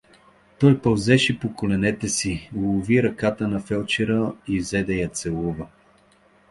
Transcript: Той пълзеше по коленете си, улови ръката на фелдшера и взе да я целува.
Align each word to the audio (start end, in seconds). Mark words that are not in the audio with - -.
Той 0.59 0.81
пълзеше 0.81 1.39
по 1.39 1.55
коленете 1.55 2.09
си, 2.09 2.49
улови 2.55 3.03
ръката 3.03 3.47
на 3.47 3.59
фелдшера 3.59 4.33
и 4.47 4.59
взе 4.59 4.83
да 4.83 4.93
я 4.93 5.09
целува. 5.09 5.67